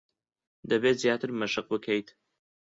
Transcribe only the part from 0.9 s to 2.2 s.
زیاتر مەشق بکەیت.